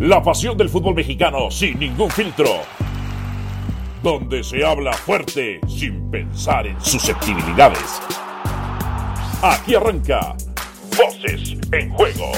La 0.00 0.22
pasión 0.22 0.58
del 0.58 0.68
fútbol 0.68 0.94
mexicano 0.94 1.50
sin 1.50 1.78
ningún 1.78 2.10
filtro. 2.10 2.50
Donde 4.02 4.44
se 4.44 4.62
habla 4.62 4.92
fuerte 4.92 5.58
sin 5.66 6.10
pensar 6.10 6.66
en 6.66 6.78
susceptibilidades. 6.82 8.02
Aquí 9.42 9.74
arranca 9.74 10.36
Voces 10.98 11.56
en 11.72 11.90
Juego. 11.94 12.30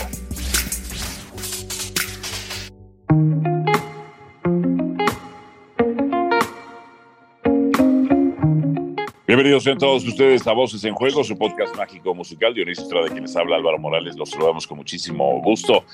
Bienvenidos 9.26 9.64
sean 9.64 9.78
todos 9.78 10.06
ustedes 10.06 10.46
a 10.46 10.52
Voces 10.52 10.84
en 10.84 10.94
Juego, 10.94 11.22
su 11.24 11.36
podcast 11.36 11.76
mágico 11.76 12.14
musical. 12.14 12.54
Dionisio 12.54 12.84
Estrada, 12.84 13.08
quienes 13.08 13.36
habla 13.36 13.56
Álvaro 13.56 13.78
Morales. 13.78 14.16
Los 14.16 14.30
saludamos 14.30 14.66
con 14.66 14.78
muchísimo 14.78 15.42
gusto. 15.42 15.84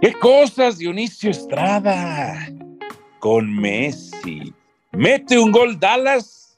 ¿Qué 0.00 0.12
cosas, 0.12 0.78
Dionisio 0.78 1.30
Estrada? 1.30 2.48
Con 3.20 3.54
Messi. 3.54 4.52
Mete 4.92 5.38
un 5.38 5.50
gol 5.50 5.78
Dallas 5.78 6.56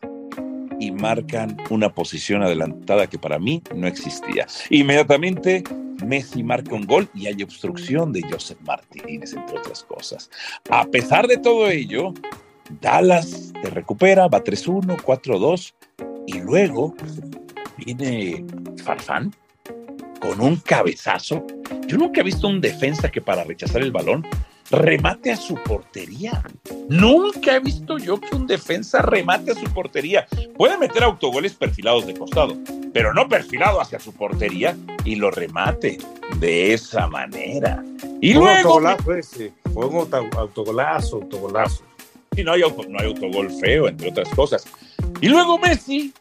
y 0.80 0.91
marcan 0.91 1.56
una 1.70 1.92
posición 1.92 2.42
adelantada 2.42 3.06
que 3.06 3.19
para 3.19 3.38
mí 3.38 3.62
no 3.75 3.87
existía. 3.87 4.47
Inmediatamente 4.70 5.62
Messi 6.05 6.42
marca 6.42 6.75
un 6.75 6.87
gol 6.87 7.09
y 7.14 7.27
hay 7.27 7.42
obstrucción 7.42 8.12
de 8.12 8.23
Joseph 8.23 8.59
Martínez, 8.66 9.33
entre 9.33 9.59
otras 9.59 9.84
cosas. 9.84 10.30
A 10.70 10.84
pesar 10.87 11.27
de 11.27 11.37
todo 11.37 11.69
ello, 11.69 12.12
Dallas 12.80 13.53
te 13.62 13.70
recupera, 13.70 14.28
va 14.28 14.42
3-1, 14.42 14.97
4-2 14.97 15.75
y 16.27 16.41
luego 16.41 16.95
viene 17.77 18.45
Farfán 18.83 19.33
con 20.27 20.41
un 20.41 20.57
cabezazo. 20.57 21.47
Yo 21.87 21.97
nunca 21.98 22.21
he 22.21 22.25
visto 22.25 22.48
un 22.48 22.61
defensa 22.61 23.11
que 23.11 23.21
para 23.21 23.45
rechazar 23.45 23.83
el 23.83 23.93
balón 23.93 24.27
remate 24.71 25.30
a 25.30 25.37
su 25.37 25.55
portería. 25.55 26.42
Nunca 26.89 27.55
he 27.56 27.61
visto 27.61 27.98
yo 27.98 28.20
que 28.20 28.34
un 28.34 28.47
defensa 28.47 29.00
remate 29.03 29.53
a 29.53 29.55
su 29.55 29.65
portería. 29.73 30.27
Puede 30.56 30.77
meter 30.78 31.05
autogoles 31.05 31.55
perfilados 31.55 32.06
de 32.06 32.15
costado, 32.15 32.56
pero 32.92 33.15
no 33.15 33.28
perfilado 33.28 33.81
hacia 33.81 34.00
su 34.00 34.12
portería 34.12 34.77
y 35.05 35.15
lo 35.17 35.31
remate 35.31 35.98
de 36.41 36.72
esa 36.75 37.06
manera. 37.06 37.84
Y 38.20 38.33
Fue 38.33 38.43
luego 38.43 38.56
autogolazo 38.56 39.15
ese, 39.15 39.53
fue 39.72 39.87
un 39.87 39.97
auto- 39.97 40.28
autogolazo, 40.37 41.17
autogolazo. 41.17 41.83
y 42.37 42.43
no 42.43 42.53
hay, 42.53 42.62
auto, 42.62 42.83
no 42.89 42.98
hay 42.98 43.06
autogol 43.06 43.50
feo, 43.61 43.89
entre 43.89 44.11
otras 44.11 44.28
cosas. 44.31 44.65
Y 45.20 45.28
luego 45.28 45.59
Messi, 45.59 46.12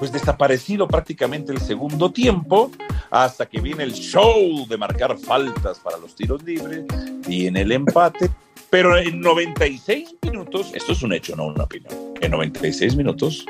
pues 0.00 0.10
desaparecido 0.10 0.88
prácticamente 0.88 1.52
el 1.52 1.60
segundo 1.60 2.10
tiempo, 2.10 2.72
hasta 3.10 3.46
que 3.46 3.60
viene 3.60 3.84
el 3.84 3.92
show 3.92 4.66
de 4.66 4.78
marcar 4.78 5.18
faltas 5.18 5.78
para 5.78 5.98
los 5.98 6.14
tiros 6.14 6.42
libres, 6.42 6.86
viene 7.28 7.60
el 7.60 7.70
empate, 7.70 8.30
pero 8.70 8.96
en 8.96 9.20
96 9.20 10.16
minutos, 10.22 10.72
esto 10.74 10.92
es 10.92 11.02
un 11.02 11.12
hecho, 11.12 11.36
no 11.36 11.48
una 11.48 11.64
opinión, 11.64 11.92
en 12.18 12.30
96 12.30 12.96
minutos, 12.96 13.44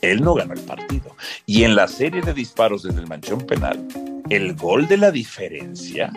él 0.00 0.22
no 0.22 0.32
ganó 0.32 0.54
el 0.54 0.60
partido. 0.60 1.14
Y 1.44 1.64
en 1.64 1.76
la 1.76 1.86
serie 1.86 2.22
de 2.22 2.32
disparos 2.32 2.82
desde 2.82 3.00
el 3.00 3.06
manchón 3.06 3.42
penal, 3.42 3.86
el 4.30 4.54
gol 4.54 4.88
de 4.88 4.96
la 4.96 5.10
diferencia, 5.10 6.10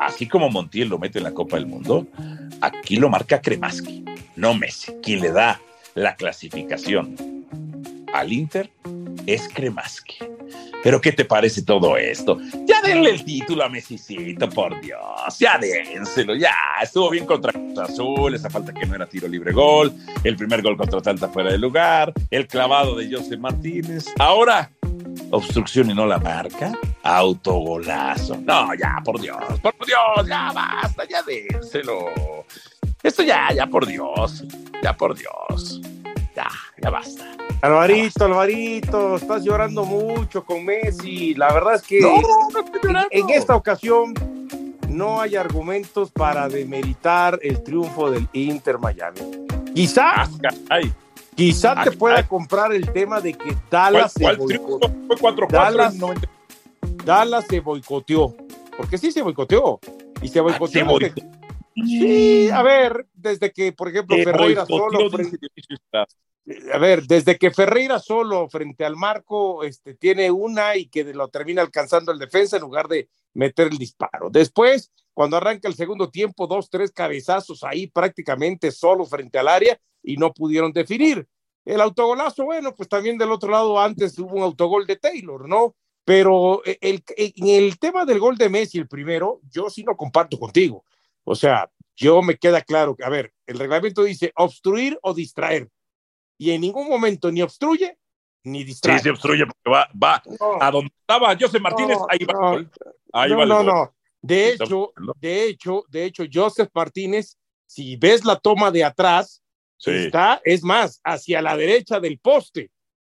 así 0.00 0.28
como 0.28 0.50
Montiel 0.50 0.90
lo 0.90 0.98
mete 0.98 1.16
en 1.16 1.24
la 1.24 1.32
Copa 1.32 1.56
del 1.56 1.64
Mundo, 1.64 2.06
aquí 2.60 2.96
lo 2.96 3.08
marca 3.08 3.40
Kremaski, 3.40 4.04
no 4.36 4.52
Messi. 4.52 4.92
Quien 5.02 5.20
le 5.20 5.32
da 5.32 5.62
la 5.94 6.14
clasificación 6.14 7.39
al 8.12 8.32
Inter 8.32 8.70
es 9.26 9.48
Kremaski. 9.48 10.18
Pero 10.82 11.00
¿qué 11.00 11.12
te 11.12 11.24
parece 11.24 11.62
todo 11.62 11.96
esto? 11.96 12.38
Ya 12.66 12.80
denle 12.80 13.10
el 13.10 13.24
título 13.24 13.64
a 13.64 13.68
Messicito, 13.68 14.48
por 14.48 14.80
Dios. 14.80 15.38
Ya 15.38 15.58
dénselo, 15.58 16.34
ya. 16.34 16.54
Estuvo 16.82 17.10
bien 17.10 17.26
contra 17.26 17.52
Azul, 17.82 18.34
esa 18.34 18.48
falta 18.48 18.72
que 18.72 18.86
no 18.86 18.94
era 18.94 19.06
tiro 19.06 19.28
libre 19.28 19.52
gol, 19.52 19.92
el 20.24 20.36
primer 20.36 20.62
gol 20.62 20.76
contra 20.76 21.00
Tanta 21.00 21.28
fuera 21.28 21.52
de 21.52 21.58
lugar, 21.58 22.12
el 22.30 22.46
clavado 22.46 22.96
de 22.96 23.14
José 23.14 23.36
Martínez. 23.36 24.06
Ahora, 24.18 24.70
obstrucción 25.30 25.90
y 25.90 25.94
no 25.94 26.06
la 26.06 26.18
marca, 26.18 26.72
autogolazo. 27.02 28.36
No, 28.42 28.74
ya, 28.74 29.00
por 29.04 29.20
Dios, 29.20 29.60
por 29.60 29.74
Dios, 29.86 30.26
ya 30.26 30.52
basta, 30.52 31.04
ya 31.08 31.22
dénselo. 31.22 32.06
Esto 33.02 33.22
ya, 33.22 33.52
ya 33.52 33.66
por 33.66 33.86
Dios, 33.86 34.44
ya 34.82 34.96
por 34.96 35.16
Dios. 35.16 35.80
Ya, 36.34 36.48
ya 36.82 36.90
basta. 36.90 37.24
Alvarito, 37.62 38.24
Alvarito, 38.24 39.16
estás 39.16 39.44
llorando 39.44 39.84
mucho 39.84 40.44
con 40.44 40.64
Messi. 40.64 41.34
La 41.34 41.52
verdad 41.52 41.74
es 41.74 41.82
que 41.82 42.00
No, 42.00 42.20
no 42.20 43.06
en 43.10 43.30
esta 43.30 43.54
ocasión 43.54 44.14
no 44.88 45.20
hay 45.20 45.36
argumentos 45.36 46.10
para 46.10 46.48
demeritar 46.48 47.38
el 47.42 47.62
triunfo 47.62 48.10
del 48.10 48.26
Inter 48.32 48.78
Miami. 48.78 49.20
Quizá, 49.74 50.22
Ah, 50.22 50.28
caray. 50.40 50.90
quizá 51.34 51.84
te 51.84 51.92
pueda 51.92 52.26
comprar 52.26 52.72
el 52.72 52.90
tema 52.92 53.20
de 53.20 53.34
que 53.34 53.48
¿Cuál, 53.52 53.58
Dallas 53.70 54.12
se, 54.14 54.22
cuál 54.22 54.38
boicot- 54.38 54.48
triunfo? 54.48 54.78
Fue 55.06 55.16
4-4 55.18 55.48
Dallas- 55.50 55.94
en 55.94 56.00
90. 56.00 56.28
Dallas 57.04 57.44
se 57.48 57.60
boicoteó. 57.60 58.34
Porque 58.76 58.96
sí 58.96 59.12
se 59.12 59.20
boicoteó. 59.22 59.78
Y 60.22 60.28
se 60.28 60.40
boicoteó. 60.40 60.66
Ah, 60.66 60.72
se 60.72 60.82
boicoteó. 60.82 61.30
Sí, 61.76 62.50
a 62.50 62.62
ver, 62.62 63.06
desde 63.14 63.52
que, 63.52 63.72
por 63.72 63.88
ejemplo, 63.88 64.16
Se 64.16 64.24
Ferreira 64.24 64.64
boicoteó, 64.64 64.98
solo 64.98 65.10
frente-. 65.10 65.38
A 66.72 66.78
ver, 66.78 67.04
desde 67.04 67.36
que 67.36 67.50
Ferreira 67.50 67.98
solo 67.98 68.48
frente 68.48 68.84
al 68.84 68.96
marco 68.96 69.62
este, 69.62 69.94
tiene 69.94 70.30
una 70.30 70.76
y 70.76 70.86
que 70.86 71.04
lo 71.14 71.28
termina 71.28 71.62
alcanzando 71.62 72.12
el 72.12 72.18
defensa 72.18 72.56
en 72.56 72.62
lugar 72.62 72.88
de 72.88 73.08
meter 73.34 73.68
el 73.68 73.78
disparo. 73.78 74.30
Después, 74.30 74.90
cuando 75.14 75.36
arranca 75.36 75.68
el 75.68 75.74
segundo 75.74 76.10
tiempo, 76.10 76.46
dos, 76.46 76.70
tres 76.70 76.92
cabezazos 76.92 77.62
ahí 77.62 77.86
prácticamente 77.86 78.72
solo 78.72 79.04
frente 79.04 79.38
al 79.38 79.48
área 79.48 79.78
y 80.02 80.16
no 80.16 80.32
pudieron 80.32 80.72
definir. 80.72 81.26
El 81.64 81.80
autogolazo, 81.80 82.44
bueno, 82.44 82.74
pues 82.74 82.88
también 82.88 83.18
del 83.18 83.32
otro 83.32 83.50
lado 83.50 83.78
antes 83.78 84.18
hubo 84.18 84.34
un 84.36 84.42
autogol 84.42 84.86
de 84.86 84.96
Taylor, 84.96 85.48
¿no? 85.48 85.76
Pero 86.04 86.62
eh, 86.64 86.78
el, 86.80 87.04
en 87.16 87.48
el 87.48 87.78
tema 87.78 88.04
del 88.04 88.18
gol 88.18 88.36
de 88.36 88.48
Messi, 88.48 88.78
el 88.78 88.88
primero, 88.88 89.40
yo 89.50 89.68
sí 89.68 89.84
no 89.84 89.96
comparto 89.96 90.38
contigo. 90.38 90.84
O 91.22 91.34
sea, 91.34 91.70
yo 91.94 92.22
me 92.22 92.38
queda 92.38 92.62
claro 92.62 92.96
que, 92.96 93.04
a 93.04 93.10
ver, 93.10 93.32
el 93.46 93.58
reglamento 93.58 94.02
dice 94.02 94.32
obstruir 94.34 94.98
o 95.02 95.12
distraer 95.12 95.68
y 96.40 96.52
en 96.52 96.62
ningún 96.62 96.88
momento 96.88 97.30
ni 97.30 97.42
obstruye 97.42 97.98
ni 98.44 98.60
Sí, 98.60 98.64
distrae. 98.64 98.98
se 98.98 99.10
obstruye 99.10 99.44
porque 99.44 99.70
va, 99.70 99.86
va 100.02 100.22
No, 100.40 100.56
a 100.62 100.70
donde 100.70 100.90
estaba 100.98 101.36
José 101.38 101.60
Martínez, 101.60 101.98
No, 101.98 102.06
ahí 102.08 102.24
va 102.24 102.32
no. 102.32 102.52
el 102.54 102.64
gol. 102.64 102.70
Ahí 103.12 103.30
no, 103.30 103.36
va 103.38 103.46
no, 103.46 103.62
no. 103.62 103.94
De 104.22 104.52
hecho, 104.52 104.92
de 105.20 105.44
hecho, 105.44 105.84
de 105.90 106.04
hecho, 106.06 106.24
Joseph 106.32 106.70
Martínez, 106.72 107.36
si 107.66 107.96
ves 107.96 108.24
la 108.24 108.36
toma 108.36 108.70
de 108.70 108.82
atrás, 108.84 109.42
Sí. 109.76 109.90
está, 109.90 110.40
es 110.44 110.62
más, 110.62 111.00
hacia 111.04 111.42
la 111.42 111.56
derecha 111.56 112.00
del 112.00 112.18
poste. 112.18 112.70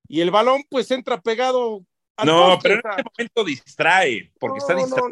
Y 0.08 0.22
el 0.22 0.30
balón, 0.30 0.64
pues, 0.70 0.90
entra 0.92 1.20
pegado 1.20 1.84
al 2.18 2.28
No, 2.28 2.40
poste, 2.56 2.70
pero 2.70 2.74
en 2.76 2.90
este 3.00 3.04
momento 3.18 3.44
distrae, 3.44 4.32
porque 4.40 4.60
está 4.60 4.76
distraído. 4.76 5.10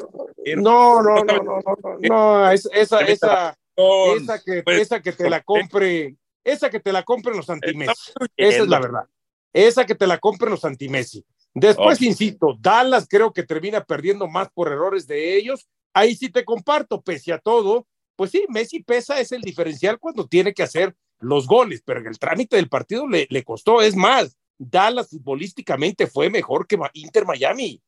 No, 0.58 1.02
no, 1.02 1.16
no, 1.16 1.24
no, 1.26 1.44
no, 1.44 1.44
no, 1.44 1.76
no, 1.82 1.98
no, 2.00 2.52
es- 2.52 2.70
esa, 2.72 3.00
esa, 3.02 3.58
esa 3.76 4.44
que, 4.44 4.64
esa 4.68 5.02
que 5.02 5.12
te 5.14 5.30
la 5.30 5.42
compre, 5.42 6.16
esa 6.44 6.70
que 6.70 6.80
te 6.80 6.92
la 6.92 7.04
compren 7.04 7.38
los 7.38 7.50
anti-Messi. 7.50 8.12
Esa 8.36 8.64
es 8.64 8.68
la 8.68 8.80
verdad. 8.80 9.08
Esa 9.52 9.86
que 9.86 9.96
te 9.96 10.08
la 10.08 10.18
compren 10.18 10.52
los 10.52 10.66
anti-Messi. 10.66 11.24
Después, 11.54 12.02
insisto, 12.02 12.58
Dallas 12.60 13.08
creo 13.08 13.32
que 13.32 13.44
termina 13.44 13.84
perdiendo 13.84 14.28
más 14.28 14.50
por 14.52 14.72
errores 14.72 15.06
de 15.06 15.38
ellos. 15.38 15.68
Ahí 15.94 16.16
sí 16.16 16.30
te 16.30 16.44
comparto, 16.44 17.02
pese 17.02 17.32
a 17.32 17.38
todo, 17.38 17.88
pues 18.16 18.32
sí, 18.32 18.46
Messi 18.50 18.82
pesa, 18.82 19.20
es 19.20 19.32
el 19.32 19.42
diferencial 19.42 20.00
cuando 20.00 20.28
tiene 20.28 20.54
que 20.54 20.64
hacer 20.64 20.96
los 21.20 21.48
goles, 21.48 21.82
pero 21.86 22.00
en 22.00 22.08
el 22.08 22.20
trámite 22.20 22.56
del 22.56 22.70
partido 22.70 23.08
le, 23.08 23.28
le 23.30 23.44
costó. 23.44 23.82
Es 23.82 23.96
más, 23.96 24.38
Dallas 24.58 25.10
futbolísticamente 25.10 26.08
fue 26.08 26.30
mejor 26.30 26.68
que 26.68 26.78
Inter 26.94 27.26
Miami. 27.26 27.82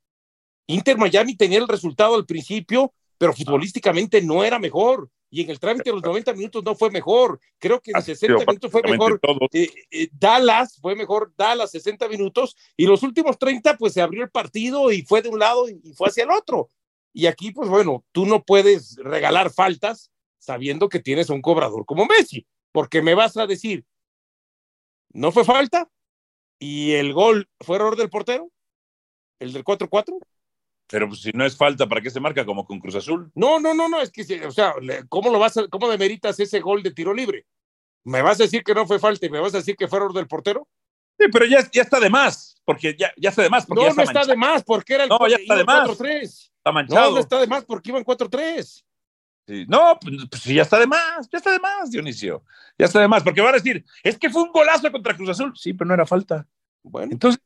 Inter 0.68 0.98
Miami 0.98 1.36
tenía 1.36 1.60
el 1.60 1.68
resultado 1.68 2.16
al 2.16 2.26
principio, 2.26 2.94
pero 3.18 3.34
futbolísticamente 3.34 4.22
no 4.22 4.44
era 4.44 4.60
mejor. 4.60 5.10
Y 5.36 5.42
en 5.42 5.50
el 5.50 5.60
trámite 5.60 5.90
de 5.90 5.96
los 5.96 6.02
90 6.02 6.32
minutos 6.32 6.64
no 6.64 6.76
fue 6.76 6.90
mejor. 6.90 7.42
Creo 7.60 7.82
que 7.82 7.92
en 7.92 7.98
Ha 7.98 8.02
sido 8.02 8.16
60 8.16 8.46
minutos 8.46 8.72
fue 8.72 8.82
mejor 8.84 9.20
eh, 9.52 9.70
eh, 9.92 10.08
Dallas, 10.14 10.78
fue 10.80 10.96
mejor 10.96 11.34
Dallas 11.36 11.72
60 11.72 12.08
minutos 12.08 12.56
y 12.78 12.86
los 12.86 13.04
últimos 13.04 13.38
30 13.38 13.76
pues 13.76 13.92
se 13.92 14.02
abrió 14.02 14.24
el 14.24 14.30
partido 14.30 14.94
y 14.94 15.02
fue 15.02 15.22
de 15.22 15.28
un 15.28 15.38
lado 15.38 15.68
y, 15.68 15.78
y 15.84 15.92
fue 15.92 16.08
hacia 16.08 16.24
el 16.24 16.32
otro. 16.32 16.70
Y 17.12 17.26
aquí 17.26 17.52
pues 17.52 17.68
bueno, 17.68 18.06
tú 18.14 18.26
no 18.26 18.46
puedes 18.46 18.96
regalar 18.96 19.52
faltas 19.52 20.10
sabiendo 20.40 20.88
que 20.88 21.02
tienes 21.02 21.30
a 21.30 21.34
un 21.34 21.42
cobrador 21.42 21.86
como 21.86 22.06
Messi, 22.06 22.48
porque 22.72 23.02
me 23.02 23.14
vas 23.14 23.36
a 23.36 23.46
decir, 23.46 23.84
¿no 25.12 25.34
fue 25.34 25.44
falta? 25.44 25.92
¿Y 26.60 26.94
el 26.94 27.12
gol 27.12 27.50
fue 27.60 27.76
error 27.76 27.98
del 27.98 28.10
portero? 28.10 28.50
¿El 29.40 29.52
del 29.52 29.66
4-4? 29.66 30.18
Pero 30.88 31.08
pues, 31.08 31.22
si 31.22 31.32
no 31.32 31.46
es 31.46 31.58
falta, 31.58 31.88
¿para 31.88 32.02
qué 32.02 32.10
se 32.10 32.20
marca 32.20 32.46
como 32.46 32.66
con 32.66 32.80
Cruz 32.80 32.96
Azul? 32.96 33.32
No, 33.34 33.60
no, 33.60 33.74
no, 33.74 33.90
no, 33.90 34.02
es 34.02 34.12
que, 34.12 34.46
o 34.46 34.52
sea, 34.52 34.76
¿cómo 35.10 35.32
lo 35.32 35.40
vas 35.40 35.58
a, 35.58 35.68
cómo 35.68 35.90
demeritas 35.90 36.40
ese 36.40 36.60
gol 36.60 36.84
de 36.84 36.92
tiro 36.92 37.14
libre? 37.14 37.46
¿Me 38.04 38.22
vas 38.22 38.40
a 38.40 38.44
decir 38.44 38.64
que 38.64 38.76
no 38.76 38.86
fue 38.86 39.00
falta 39.00 39.26
y 39.26 39.30
me 39.30 39.40
vas 39.40 39.54
a 39.56 39.58
decir 39.58 39.76
que 39.76 39.88
fue 39.88 39.98
error 39.98 40.14
del 40.14 40.28
portero? 40.28 40.68
Sí, 41.18 41.28
pero 41.32 41.46
ya, 41.46 41.68
ya 41.72 41.82
está 41.82 42.00
de 42.00 42.10
más, 42.10 42.62
porque 42.66 42.96
ya, 42.98 43.12
ya 43.18 43.30
está 43.30 43.42
de 43.42 43.50
más, 43.50 43.66
porque 43.66 43.82
No, 43.82 43.90
ya 43.90 43.96
no 43.96 44.02
está, 44.04 44.22
está 44.22 44.32
de 44.32 44.38
más, 44.38 44.64
porque 44.64 44.94
era 44.94 45.04
el 45.06 45.10
No, 45.10 45.28
ya 45.28 45.38
está 45.38 45.56
de 45.56 45.64
más. 45.64 45.90
4-3. 45.90 46.22
está 46.22 46.52
No, 46.66 46.74
manchado. 46.74 47.12
no 47.14 47.20
está 47.20 47.40
de 47.40 47.48
más 47.48 47.66
porque 47.66 47.90
iban 47.90 48.04
4-3. 48.04 48.84
No, 49.68 49.98
pues, 50.00 50.16
pues 50.30 50.44
ya 50.44 50.64
está 50.64 50.80
de 50.80 50.88
más, 50.88 51.30
ya 51.32 51.38
está 51.38 51.52
de 51.52 51.60
más, 51.60 51.90
Dionisio. 51.90 52.44
Ya 52.78 52.86
está 52.86 53.00
de 53.00 53.08
más, 53.08 53.24
porque 53.24 53.42
van 53.42 53.54
a 53.54 53.58
decir, 53.58 53.86
es 54.04 54.18
que 54.18 54.30
fue 54.30 54.44
un 54.44 54.52
golazo 54.52 54.92
contra 54.92 55.16
Cruz 55.16 55.30
Azul. 55.30 55.54
Sí, 55.56 55.74
pero 55.74 55.88
no 55.88 55.94
era 55.94 56.06
falta. 56.06 56.48
Bueno. 56.84 57.12
Entonces, 57.12 57.42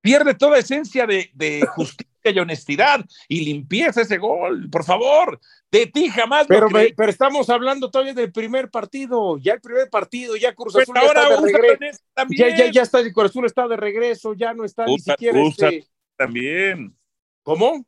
pierde 0.00 0.34
toda 0.34 0.58
esencia 0.58 1.06
de, 1.06 1.30
de 1.34 1.64
justicia 1.74 2.11
y 2.30 2.38
honestidad 2.38 3.04
y 3.28 3.44
limpieza 3.44 4.02
ese 4.02 4.18
gol. 4.18 4.68
Por 4.70 4.84
favor, 4.84 5.40
de 5.70 5.86
ti 5.86 6.08
jamás. 6.08 6.46
Pero, 6.46 6.68
pero 6.70 7.10
estamos 7.10 7.50
hablando 7.50 7.90
todavía 7.90 8.14
del 8.14 8.32
primer 8.32 8.70
partido. 8.70 9.38
Ya 9.38 9.54
el 9.54 9.60
primer 9.60 9.90
partido, 9.90 10.36
ya 10.36 10.54
Cruz 10.54 10.74
pues 10.74 10.88
Azul 10.88 10.98
ahora 10.98 11.22
está 11.22 11.40
de 11.40 11.52
regreso. 11.52 12.02
Ya, 12.30 12.56
ya, 12.56 12.70
ya 12.70 12.82
está, 12.82 13.00
el 13.00 13.12
Cruz 13.12 13.30
Azul 13.30 13.46
está 13.46 13.66
de 13.66 13.76
regreso, 13.76 14.34
ya 14.34 14.54
no 14.54 14.64
está 14.64 14.84
ni 14.86 14.98
siquiera. 14.98 15.40
este... 15.42 15.86
también. 16.16 16.96
¿Cómo? 17.42 17.84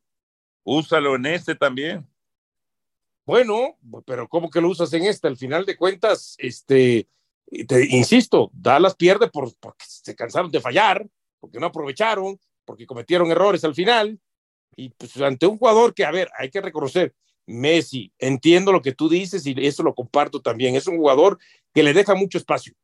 Úsalo 0.65 1.15
en 1.15 1.27
este 1.27 1.55
también. 1.55 2.07
Bueno, 3.27 3.79
pero 4.05 4.29
¿cómo 4.29 4.51
que 4.51 4.61
lo 4.61 4.69
usas 4.69 4.93
en 4.93 5.05
este? 5.05 5.29
Al 5.29 5.37
final 5.37 5.65
de 5.65 5.77
cuentas, 5.77 6.35
este, 6.39 7.09
te 7.67 7.87
insisto, 7.97 8.51
Dallas 8.53 8.95
pierde 8.97 9.29
por, 9.31 9.55
porque 9.59 9.85
se 9.87 10.15
cansaron 10.15 10.51
de 10.51 10.61
fallar, 10.61 11.07
porque 11.41 11.59
no 11.59 11.67
aprovecharon, 11.67 12.39
porque 12.65 12.87
cometieron 12.87 13.31
errores 13.31 13.65
al 13.65 13.75
final. 13.75 14.19
Y 14.77 14.91
pues 14.91 15.17
ante 15.21 15.47
un 15.47 15.59
jugador 15.59 15.95
que, 15.95 16.05
a 16.05 16.11
ver, 16.11 16.29
hay 16.39 16.51
que 16.51 16.61
reconocer, 16.61 17.15
Messi, 17.47 18.13
entiendo 18.19 18.73
lo 18.73 18.83
que 18.83 18.93
tú 18.93 19.09
dices 19.09 19.47
y 19.47 19.55
eso 19.59 19.83
lo 19.83 19.95
comparto 19.95 20.41
también. 20.41 20.75
Es 20.75 20.87
un 20.87 20.97
jugador 20.97 21.39
que 21.73 21.83
le 21.83 21.93
deja 21.93 22.15
mucho 22.15 22.39
espacio, 22.39 22.75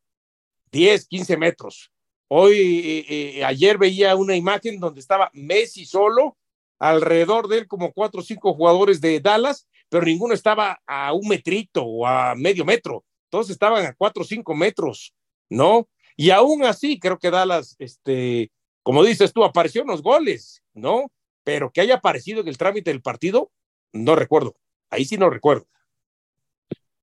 10, 0.73 1.07
15 1.07 1.37
metros. 1.37 1.91
Hoy, 2.29 2.57
eh, 2.59 3.39
eh, 3.39 3.45
ayer 3.45 3.77
veía 3.77 4.15
una 4.15 4.37
imagen 4.37 4.79
donde 4.79 5.01
estaba 5.01 5.31
Messi 5.33 5.85
solo, 5.85 6.37
alrededor 6.79 7.49
de 7.49 7.59
él 7.59 7.67
como 7.67 7.93
cuatro 7.93 8.21
o 8.21 8.25
cinco 8.25 8.55
jugadores 8.55 9.01
de 9.01 9.21
Dallas, 9.21 9.67
pero 9.89 10.05
ninguno 10.05 10.33
estaba 10.33 10.81
a 10.87 11.13
un 11.13 11.27
metrito 11.27 11.85
o 11.85 12.07
a 12.07 12.35
medio 12.37 12.65
metro, 12.65 13.05
todos 13.29 13.51
estaban 13.51 13.85
a 13.85 13.95
cuatro 13.95 14.23
o 14.23 14.27
cinco 14.27 14.55
metros, 14.55 15.13
¿no? 15.49 15.89
Y 16.17 16.31
aún 16.31 16.65
así, 16.65 16.99
creo 16.99 17.19
que 17.19 17.31
Dallas, 17.31 17.77
este, 17.79 18.51
como 18.83 19.05
dices 19.05 19.33
tú, 19.33 19.45
apareció 19.45 19.83
en 19.83 19.89
los 19.89 20.03
goles, 20.03 20.63
¿no? 20.75 21.11
Pero 21.45 21.71
que 21.71 21.81
haya 21.81 21.97
aparecido 21.97 22.41
en 22.41 22.49
el 22.49 22.59
trámite 22.59 22.91
del 22.91 23.03
partido, 23.03 23.51
no 23.93 24.17
recuerdo. 24.17 24.57
Ahí 24.91 25.05
sí 25.05 25.17
no 25.17 25.31
recuerdo. 25.31 25.67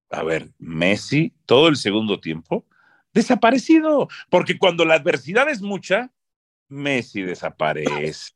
A 0.09 0.23
ver, 0.23 0.51
Messi, 0.57 1.33
todo 1.45 1.67
el 1.67 1.75
segundo 1.75 2.19
tiempo, 2.19 2.65
desaparecido, 3.13 4.07
porque 4.29 4.57
cuando 4.57 4.85
la 4.85 4.95
adversidad 4.95 5.49
es 5.49 5.61
mucha, 5.61 6.11
Messi 6.69 7.21
desaparece. 7.21 8.33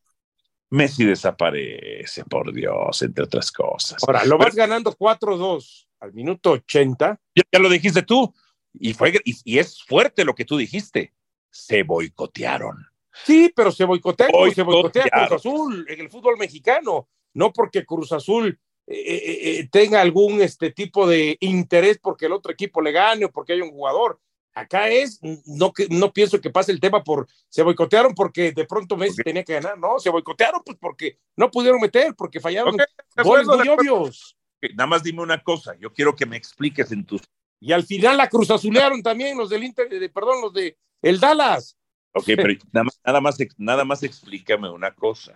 Messi 0.69 1.03
desaparece, 1.05 2.23
por 2.25 2.53
Dios, 2.53 3.01
entre 3.01 3.25
otras 3.25 3.51
cosas. 3.51 4.01
Ahora, 4.07 4.23
lo 4.25 4.37
vas 4.37 4.55
ganando 4.55 4.95
4-2 4.95 5.87
al 5.99 6.13
minuto 6.13 6.51
80. 6.51 7.19
Ya, 7.35 7.59
lo 7.59 7.69
dijiste 7.69 8.03
tú, 8.03 8.33
y, 8.73 8.93
fue, 8.93 9.13
y, 9.25 9.59
es 9.59 9.83
fuerte 9.83 10.23
lo 10.23 10.33
que 10.33 10.45
tú 10.45 10.57
dijiste. 10.57 11.13
Se 11.49 11.83
boicotearon. 11.83 12.90
Sí, 13.13 13.51
pero 13.55 13.71
se 13.71 13.85
boicotearon, 13.85 14.53
se 14.53 14.63
boicotea 14.63 15.05
Cruz 15.09 15.31
Azul 15.31 15.85
en 15.87 15.99
el 15.99 16.09
fútbol 16.09 16.37
mexicano, 16.37 17.09
no 17.33 17.51
porque 17.51 17.85
Cruz 17.85 18.11
Azul 18.11 18.59
eh, 18.87 18.95
eh, 18.95 19.59
eh, 19.59 19.69
tenga 19.71 20.01
algún 20.01 20.41
este 20.41 20.71
tipo 20.71 21.07
de 21.07 21.37
interés 21.39 21.99
porque 22.01 22.25
el 22.25 22.33
otro 22.33 22.51
equipo 22.51 22.81
le 22.81 22.91
gane 22.91 23.25
o 23.25 23.31
porque 23.31 23.53
hay 23.53 23.61
un 23.61 23.71
jugador. 23.71 24.19
Acá 24.53 24.89
es, 24.89 25.19
no, 25.45 25.71
no 25.89 26.11
pienso 26.11 26.41
que 26.41 26.49
pase 26.49 26.73
el 26.73 26.81
tema 26.81 27.01
por, 27.03 27.25
se 27.47 27.63
boicotearon 27.63 28.13
porque 28.13 28.51
de 28.51 28.65
pronto 28.65 28.97
Messi 28.97 29.23
tenía 29.23 29.45
que 29.45 29.53
ganar, 29.53 29.77
no, 29.77 29.97
se 29.97 30.09
boicotearon 30.09 30.61
pues 30.65 30.77
porque 30.77 31.19
no 31.37 31.49
pudieron 31.49 31.79
meter, 31.79 32.13
porque 32.17 32.41
fallaron 32.41 32.75
goles 33.23 33.47
muy 33.47 33.67
obvios. 33.69 34.35
Nada 34.75 34.87
más 34.87 35.03
dime 35.03 35.21
una 35.21 35.41
cosa, 35.41 35.75
yo 35.79 35.93
quiero 35.93 36.15
que 36.15 36.25
me 36.25 36.35
expliques 36.35 36.91
en 36.91 37.05
tus... 37.05 37.21
Y 37.61 37.71
al 37.71 37.83
final 37.83 38.17
la 38.17 38.27
Cruz 38.27 38.51
Azulearon 38.51 39.01
también 39.01 39.37
los 39.37 39.49
del 39.49 39.63
Inter, 39.63 39.87
de, 39.87 40.09
perdón, 40.09 40.41
los 40.41 40.53
de 40.53 40.77
el 41.01 41.19
Dallas. 41.19 41.77
Ok, 42.13 42.25
pero 42.35 42.53
nada 42.71 42.83
más, 42.83 42.99
nada 43.05 43.21
más, 43.21 43.37
nada 43.57 43.85
más 43.85 44.03
explícame 44.03 44.69
una 44.69 44.93
cosa. 44.93 45.33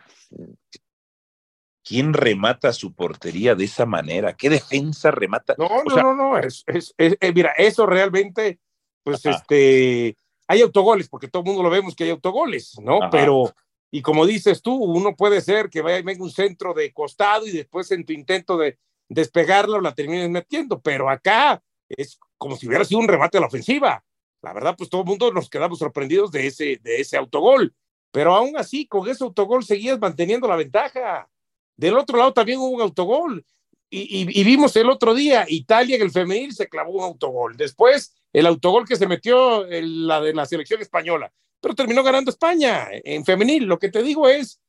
¿Quién 1.83 2.13
remata 2.13 2.73
su 2.73 2.93
portería 2.93 3.55
de 3.55 3.65
esa 3.65 3.85
manera? 3.85 4.33
¿Qué 4.33 4.49
defensa 4.49 5.11
remata? 5.11 5.55
No, 5.57 5.83
no, 5.83 5.95
no, 6.01 6.15
no, 6.15 6.37
es, 6.37 6.63
es, 6.67 6.93
eh, 6.97 7.31
mira, 7.33 7.51
eso 7.57 7.85
realmente 7.85 8.59
pues 9.05 9.23
este, 9.23 10.17
hay 10.47 10.61
autogoles, 10.61 11.07
porque 11.07 11.27
todo 11.27 11.43
el 11.43 11.47
mundo 11.47 11.61
lo 11.61 11.69
vemos 11.69 11.95
que 11.95 12.05
hay 12.05 12.09
autogoles, 12.09 12.75
¿no? 12.81 12.99
Pero, 13.11 13.53
y 13.91 14.01
como 14.01 14.25
dices 14.25 14.63
tú, 14.63 14.73
uno 14.75 15.15
puede 15.15 15.41
ser 15.41 15.69
que 15.69 15.81
vaya 15.81 16.01
venga 16.01 16.23
un 16.23 16.31
centro 16.31 16.73
de 16.73 16.91
costado 16.91 17.45
y 17.45 17.51
después 17.51 17.91
en 17.91 18.03
tu 18.03 18.13
intento 18.13 18.57
de 18.57 18.79
despegarlo 19.07 19.79
la 19.79 19.93
termines 19.93 20.29
metiendo, 20.31 20.81
pero 20.81 21.07
acá 21.07 21.61
es 21.87 22.19
como 22.39 22.55
si 22.55 22.67
hubiera 22.67 22.83
sido 22.83 22.99
un 22.99 23.07
remate 23.07 23.37
a 23.37 23.41
la 23.41 23.47
ofensiva. 23.47 24.03
La 24.41 24.53
verdad, 24.53 24.75
pues 24.77 24.89
todo 24.89 25.01
el 25.01 25.07
mundo 25.07 25.31
nos 25.31 25.49
quedamos 25.49 25.79
sorprendidos 25.79 26.31
de 26.31 26.47
ese, 26.47 26.79
de 26.83 27.01
ese 27.01 27.17
autogol, 27.17 27.73
pero 28.11 28.33
aún 28.33 28.57
así, 28.57 28.87
con 28.87 29.09
ese 29.09 29.23
autogol 29.23 29.63
seguías 29.63 29.99
manteniendo 29.99 30.47
la 30.47 30.55
ventaja. 30.55 31.29
Del 31.75 31.97
otro 31.97 32.17
lado 32.17 32.33
también 32.33 32.59
hubo 32.59 32.69
un 32.69 32.81
autogol. 32.81 33.45
Y, 33.89 34.39
y, 34.39 34.43
vimos 34.43 34.75
el 34.75 34.89
otro 34.89 35.13
día, 35.13 35.45
Italia 35.47 35.95
en 35.95 36.01
el 36.01 36.11
femenil 36.11 36.53
se 36.53 36.67
clavó 36.67 36.91
un 36.91 37.03
autogol. 37.03 37.55
Después 37.55 38.13
el 38.33 38.45
autogol 38.47 38.85
que 38.85 38.97
se 38.97 39.07
metió 39.07 39.65
en 39.71 40.07
la 40.07 40.19
de 40.19 40.33
la 40.33 40.45
selección 40.45 40.81
española, 40.81 41.31
pero 41.61 41.73
terminó 41.73 42.03
ganando 42.03 42.29
España 42.29 42.87
en 42.91 43.23
femenil. 43.23 43.63
Lo 43.63 43.79
que 43.79 43.89
te 43.89 44.03
digo 44.03 44.27
es, 44.27 44.59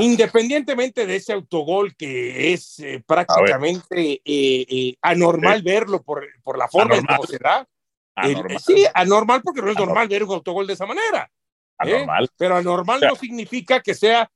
independientemente 0.00 1.06
de 1.06 1.16
ese 1.16 1.32
autogol 1.32 1.96
que 1.96 2.52
es 2.52 2.78
eh, 2.78 3.02
prácticamente 3.04 4.22
eh, 4.24 4.66
eh, 4.68 4.96
anormal 5.02 5.62
verlo 5.62 6.02
por, 6.02 6.24
por 6.42 6.56
la 6.56 6.68
forma 6.68 6.96
en 6.96 7.04
cómo 7.04 7.26
se 7.26 7.38
da. 7.38 7.66
Sí, 8.60 8.84
anormal 8.94 9.42
porque 9.42 9.62
no 9.62 9.70
es 9.70 9.78
normal 9.78 10.08
ver 10.08 10.24
un 10.24 10.32
autogol 10.32 10.66
de 10.66 10.74
esa 10.74 10.86
manera. 10.86 11.30
Anormal. 11.78 12.28
Pero 12.36 12.56
anormal 12.56 13.00
no 13.00 13.16
significa 13.16 13.80
que 13.80 13.94
sea 13.94 14.30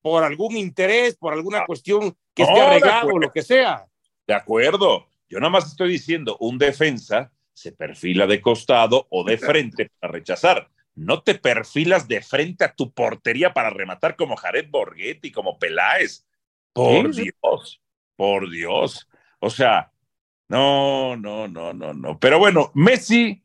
por 0.00 0.22
algún 0.22 0.56
interés, 0.56 1.16
por 1.16 1.32
alguna 1.32 1.60
ah. 1.60 1.64
cuestión 1.66 2.16
que 2.34 2.42
esté 2.42 2.60
arreglado 2.60 3.08
o 3.08 3.18
lo 3.18 3.32
que 3.32 3.42
sea. 3.42 3.86
De 4.26 4.34
acuerdo. 4.34 5.08
Yo 5.28 5.40
nada 5.40 5.50
más 5.50 5.66
estoy 5.66 5.88
diciendo, 5.88 6.36
un 6.40 6.58
defensa 6.58 7.32
se 7.54 7.72
perfila 7.72 8.26
de 8.26 8.42
costado 8.42 9.06
o 9.10 9.24
de 9.24 9.38
frente 9.38 9.90
para 9.98 10.12
rechazar. 10.12 10.68
No 10.94 11.22
te 11.22 11.34
perfilas 11.34 12.06
de 12.06 12.20
frente 12.20 12.64
a 12.64 12.74
tu 12.74 12.92
portería 12.92 13.52
para 13.52 13.70
rematar 13.70 14.14
como 14.14 14.36
Jared 14.36 14.68
Borghetti, 14.70 15.32
como 15.32 15.58
Peláez. 15.58 16.26
Por 16.72 17.14
Dios, 17.14 17.80
por 18.16 18.50
Dios. 18.50 19.08
O 19.40 19.50
sea, 19.50 19.92
no, 20.48 21.16
no, 21.16 21.48
no, 21.48 21.72
no, 21.72 21.94
no. 21.94 22.18
Pero 22.18 22.38
bueno, 22.38 22.70
Messi, 22.74 23.42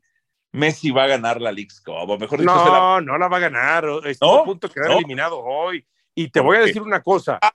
Messi 0.51 0.91
va 0.91 1.03
a 1.03 1.07
ganar 1.07 1.41
la 1.41 1.51
League 1.51 1.71
Cup. 1.83 2.19
mejor 2.19 2.39
dicho, 2.39 2.53
no, 2.53 3.01
no 3.01 3.17
la 3.17 3.27
va 3.27 3.37
a 3.37 3.41
ganar. 3.41 3.85
Está 4.05 4.25
a 4.25 4.43
punto 4.43 4.67
de 4.67 4.73
quedar 4.73 4.91
eliminado 4.91 5.39
hoy. 5.39 5.85
Y 6.15 6.29
te 6.29 6.41
voy 6.41 6.57
a 6.57 6.61
decir 6.61 6.81
una 6.81 7.01
cosa. 7.01 7.39
Ah, 7.41 7.53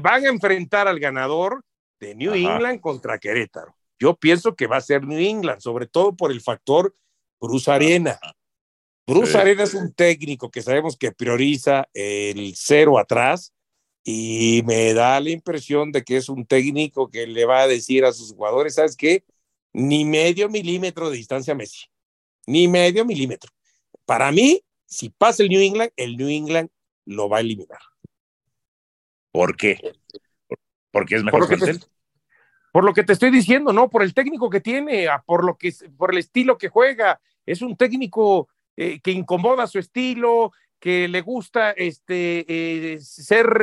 van 0.00 0.24
a 0.24 0.28
enfrentar 0.28 0.86
al 0.86 1.00
ganador 1.00 1.64
de 1.98 2.14
New 2.14 2.34
England 2.34 2.80
contra 2.80 3.18
Querétaro. 3.18 3.74
Yo 3.98 4.14
pienso 4.16 4.54
que 4.54 4.66
va 4.66 4.76
a 4.76 4.80
ser 4.80 5.04
New 5.04 5.18
England, 5.18 5.60
sobre 5.60 5.86
todo 5.86 6.16
por 6.16 6.30
el 6.30 6.40
factor 6.40 6.94
Bruce 7.40 7.70
Arena. 7.70 8.18
Bruce 9.06 9.36
Arena 9.36 9.64
es 9.64 9.74
un 9.74 9.92
técnico 9.92 10.50
que 10.50 10.62
sabemos 10.62 10.96
que 10.96 11.12
prioriza 11.12 11.88
el 11.92 12.54
cero 12.56 12.98
atrás 12.98 13.52
y 14.04 14.62
me 14.64 14.94
da 14.94 15.20
la 15.20 15.30
impresión 15.30 15.92
de 15.92 16.02
que 16.02 16.16
es 16.16 16.28
un 16.28 16.44
técnico 16.44 17.08
que 17.08 17.26
le 17.26 17.44
va 17.44 17.62
a 17.62 17.68
decir 17.68 18.04
a 18.04 18.12
sus 18.12 18.32
jugadores, 18.32 18.74
¿sabes 18.74 18.96
qué? 18.96 19.24
Ni 19.72 20.04
medio 20.04 20.48
milímetro 20.48 21.10
de 21.10 21.16
distancia 21.16 21.52
a 21.52 21.56
Messi, 21.56 21.86
ni 22.46 22.68
medio 22.68 23.04
milímetro. 23.04 23.50
Para 24.04 24.32
mí, 24.32 24.62
si 24.86 25.10
pasa 25.10 25.42
el 25.42 25.48
New 25.48 25.60
England, 25.60 25.92
el 25.96 26.16
New 26.16 26.28
England 26.28 26.68
lo 27.06 27.28
va 27.28 27.38
a 27.38 27.40
eliminar. 27.40 27.80
¿Por 29.30 29.56
qué? 29.56 29.78
Porque 30.90 31.16
es 31.16 31.24
mejor 31.24 31.48
que 31.48 31.56
por 32.72 32.84
lo 32.84 32.94
que 32.94 33.04
te 33.04 33.12
estoy 33.12 33.30
diciendo, 33.30 33.72
¿no? 33.74 33.90
Por 33.90 34.02
el 34.02 34.14
técnico 34.14 34.48
que 34.48 34.60
tiene, 34.60 35.06
por, 35.26 35.44
lo 35.44 35.58
que, 35.58 35.72
por 35.98 36.12
el 36.12 36.18
estilo 36.18 36.56
que 36.56 36.70
juega. 36.70 37.20
Es 37.44 37.60
un 37.60 37.76
técnico 37.76 38.48
eh, 38.76 38.98
que 39.00 39.10
incomoda 39.10 39.66
su 39.66 39.78
estilo, 39.78 40.52
que 40.82 41.06
le 41.06 41.20
gusta 41.20 41.70
este, 41.70 42.44
eh, 42.48 42.98
ser, 42.98 43.62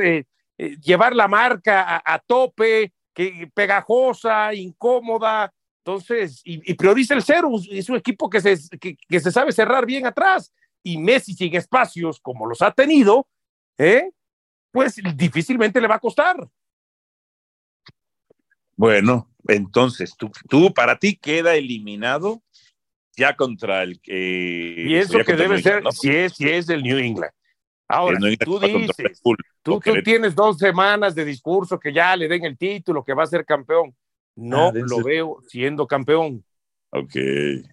eh, 0.58 0.78
llevar 0.78 1.14
la 1.14 1.28
marca 1.28 2.02
a, 2.06 2.18
tope, 2.20 2.94
que, 3.14 3.52
pegajosa, 3.54 4.54
incómoda. 4.54 5.54
Entonces, 5.84 6.42
y, 6.46 6.74
prioriza 6.76 7.16
el 7.16 7.22
cero. 7.22 7.52
Es 7.70 7.90
un 7.90 7.98
equipo 7.98 8.30
que 8.30 8.40
se, 8.40 8.58
que, 8.80 9.20
se 9.20 9.32
sabe 9.34 9.52
cerrar 9.52 9.86
bien 9.86 10.06
atrás. 10.06 10.54
Y 10.82 10.98
Messi 10.98 11.34
sin 11.34 11.54
espacios 11.58 12.22
como 12.22 12.46
los 12.46 12.62
ha 12.62 12.72
tenido, 12.72 13.28
pues 14.72 14.96
difícilmente 15.14 15.82
le 15.82 15.90
va 15.90 15.96
a 15.96 16.00
costar. 16.00 16.38
Bueno, 18.78 19.30
entonces, 19.46 20.16
tú, 20.16 20.32
tú 20.48 20.74
para 20.74 20.98
ti 20.98 21.18
queda 21.18 21.56
eliminado 21.56 22.42
ya 23.20 23.36
contra 23.36 23.84
el 23.84 24.02
que. 24.02 24.76
Y 24.78 24.96
eso 24.96 25.20
que 25.20 25.36
debe 25.36 25.62
ser, 25.62 25.84
si, 25.92 26.10
es, 26.10 26.34
si 26.34 26.50
es 26.50 26.66
del 26.66 26.82
New 26.82 26.98
England. 26.98 27.32
Ahora, 27.88 28.20
tú 28.44 28.60
dices, 28.60 29.22
tú, 29.64 29.80
tú 29.80 29.94
tienes 30.04 30.36
dos 30.36 30.58
semanas 30.58 31.16
de 31.16 31.26
discurso 31.26 31.80
que 31.80 31.92
ya 31.92 32.16
le 32.16 32.28
den 32.28 32.46
el 32.46 32.58
título, 32.58 33.04
que 33.04 33.14
va 33.14 33.24
a 33.24 33.28
ser 33.28 33.46
campeón. 33.46 33.96
no 34.36 34.70
Ah, 34.70 34.72
lo 34.74 35.04
veo 35.04 35.38
siendo 35.48 35.86
campeón. 35.88 36.44
Ok, 36.92 37.16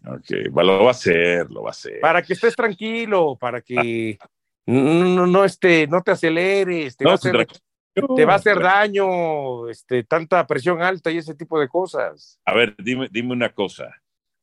ok. 0.06 0.50
Bueno, 0.50 0.78
lo 0.78 0.84
va 0.84 0.88
a 0.88 0.90
hacer, 0.90 1.50
lo 1.50 1.62
va 1.62 1.68
a 1.68 1.72
hacer. 1.72 2.00
Para 2.00 2.22
que 2.22 2.32
estés 2.32 2.56
tranquilo, 2.56 3.36
para 3.38 3.60
que 3.60 4.18
no, 4.66 5.26
no, 5.26 5.44
este, 5.44 5.86
no 5.86 6.02
te 6.02 6.12
aceleres, 6.12 6.96
te, 6.96 7.04
No, 7.04 7.10
va 7.10 7.14
a 7.14 7.16
hacer, 7.16 7.46
te 7.94 8.24
va 8.24 8.32
a 8.32 8.36
hacer 8.36 8.58
daño, 8.58 9.68
este, 9.68 10.02
tanta 10.04 10.46
presión 10.46 10.82
alta 10.82 11.10
y 11.10 11.18
ese 11.18 11.34
tipo 11.34 11.60
de 11.60 11.68
cosas. 11.68 12.38
A 12.44 12.54
ver, 12.54 12.74
dime, 12.78 13.08
dime 13.10 13.32
una 13.32 13.50
cosa. 13.50 13.94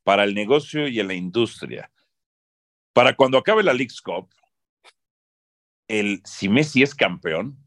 Para 0.03 0.23
el 0.23 0.33
negocio 0.33 0.87
y 0.87 0.99
en 0.99 1.07
la 1.07 1.13
industria, 1.13 1.91
para 2.93 3.15
cuando 3.15 3.37
acabe 3.37 3.63
la 3.63 3.73
League's 3.73 4.01
Cup, 4.01 4.29
el, 5.87 6.21
si 6.25 6.49
Messi 6.49 6.83
es 6.83 6.93
campeón, 6.93 7.57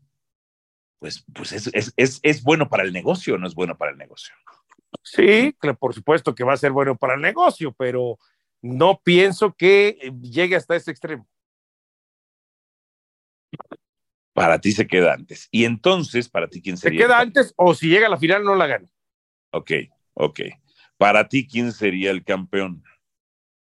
pues, 0.99 1.25
pues 1.35 1.52
es, 1.52 1.69
es, 1.73 1.93
es, 1.97 2.21
es 2.23 2.43
bueno 2.43 2.69
para 2.69 2.83
el 2.83 2.93
negocio 2.93 3.35
o 3.35 3.38
no 3.38 3.47
es 3.47 3.55
bueno 3.55 3.76
para 3.76 3.93
el 3.93 3.99
negocio. 3.99 4.35
Sí, 5.02 5.55
por 5.78 5.95
supuesto 5.95 6.35
que 6.35 6.45
va 6.45 6.55
a 6.55 6.59
ser 6.59 6.73
bueno 6.73 6.97
para 6.97 7.14
el 7.14 7.21
negocio, 7.21 7.73
pero 7.73 8.19
no 8.62 9.00
pienso 9.02 9.55
que 9.55 10.12
llegue 10.21 10.57
hasta 10.57 10.76
ese 10.76 10.90
extremo. 10.90 11.28
Para 14.33 14.61
ti 14.61 14.73
se 14.73 14.87
queda 14.87 15.14
antes. 15.14 15.49
Y 15.50 15.64
entonces, 15.64 16.28
para 16.28 16.49
ti, 16.49 16.61
¿quién 16.61 16.76
Se 16.76 16.83
sería? 16.83 17.00
el 17.00 17.07
queda 17.07 17.21
antes 17.21 17.55
o 17.57 17.75
si 17.75 17.88
llega 17.88 18.07
a 18.07 18.11
la 18.11 18.19
final 18.19 18.45
no 18.45 18.55
la 18.55 18.66
gana. 18.66 18.88
Ok, 19.50 19.71
ok. 20.14 20.40
Para 20.99 21.29
ti, 21.29 21.47
¿quién 21.47 21.73
sería 21.73 22.11
el 22.11 22.25
campeón? 22.25 22.83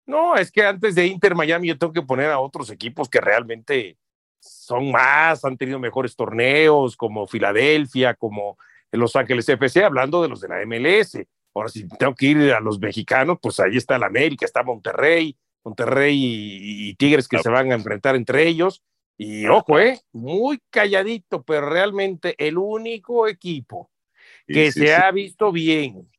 No, 0.06 0.36
es 0.36 0.52
que 0.52 0.66
antes 0.66 0.96
de 0.96 1.08
Inter 1.08 1.34
Miami 1.36 1.70
yo 1.70 1.78
tengo 1.78 1.94
que 1.94 2.02
poner 2.02 2.30
a 2.30 2.40
otros 2.40 2.70
equipos 2.70 3.10
que 3.10 3.22
realmente 3.22 3.98
son 4.40 4.92
más, 4.92 5.46
han 5.46 5.58
tenido 5.58 5.80
mejores 5.80 6.16
torneos, 6.16 6.98
como 6.98 7.26
Filadelfia, 7.28 8.14
como 8.14 8.58
Los 8.92 9.16
Ángeles 9.16 9.48
FC, 9.48 9.84
hablando 9.84 10.22
de 10.22 10.28
los 10.28 10.42
de 10.42 10.50
la 10.50 10.66
MLS. 10.66 11.26
Ahora, 11.56 11.70
si 11.70 11.88
tengo 11.88 12.14
que 12.16 12.26
ir 12.28 12.52
a 12.52 12.60
los 12.60 12.80
mexicanos, 12.80 13.38
pues 13.42 13.60
ahí 13.60 13.78
está 13.78 13.96
el 13.96 14.04
América, 14.04 14.46
está 14.46 14.64
Monterrey, 14.64 15.38
Monterrey 15.64 16.16
y, 16.16 16.90
y 16.90 16.96
Tigres 16.96 17.28
que 17.28 17.40
se 17.40 17.50
van 17.50 17.72
a 17.72 17.76
enfrentar 17.76 18.16
entre 18.16 18.48
ellos. 18.48 18.84
Y 19.18 19.46
ojo, 19.48 19.80
eh, 19.80 20.02
muy 20.12 20.60
calladito, 20.70 21.44
pero 21.44 21.70
realmente 21.70 22.36
el 22.38 22.58
único 22.58 23.28
equipo 23.28 23.90
Sí, 24.48 24.54
que 24.54 24.72
sí, 24.72 24.80
se 24.82 24.88
sí. 24.88 24.92
ha 24.94 25.12
visto 25.12 25.52
bien, 25.52 26.10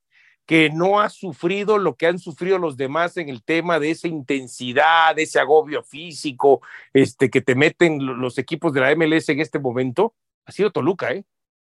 que 0.46 0.68
no 0.70 1.00
ha 1.00 1.08
sufrido 1.08 1.78
lo 1.78 1.96
que 1.96 2.06
han 2.06 2.18
sufrido 2.18 2.58
los 2.58 2.76
demás 2.76 3.16
en 3.16 3.28
el 3.30 3.42
tema 3.42 3.78
de 3.78 3.90
esa 3.92 4.08
intensidad, 4.08 5.14
de 5.16 5.22
ese 5.22 5.40
agobio 5.40 5.82
físico, 5.82 6.60
este, 6.92 7.30
que 7.30 7.40
te 7.40 7.54
meten 7.54 8.04
lo- 8.04 8.14
los 8.14 8.36
equipos 8.38 8.72
de 8.74 8.80
la 8.80 8.90
MLS 8.94 9.30
en 9.32 9.40
este 9.40 9.58
momento, 9.58 10.14
ha 10.44 10.52
sido 10.52 10.70
Toluca, 10.70 11.12
¿eh? 11.12 11.24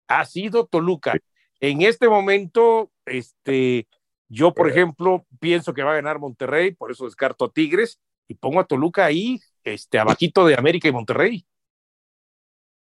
Ha 0.08 0.24
sido 0.24 0.66
Toluca. 0.66 1.14
En 1.60 1.82
este 1.82 2.08
momento, 2.08 2.90
este, 3.06 3.86
yo, 4.28 4.52
por 4.52 4.68
ejemplo, 4.68 5.24
pienso 5.40 5.72
que 5.72 5.82
va 5.84 5.92
a 5.92 5.96
ganar 5.96 6.18
Monterrey, 6.18 6.72
por 6.72 6.90
eso 6.90 7.04
descarto 7.04 7.44
a 7.44 7.52
Tigres 7.52 8.00
y 8.26 8.34
pongo 8.34 8.58
a 8.60 8.64
Toluca 8.66 9.04
ahí, 9.04 9.40
este, 9.62 9.98
abajito 9.98 10.44
de 10.46 10.56
América 10.56 10.88
y 10.88 10.92
Monterrey. 10.92 11.46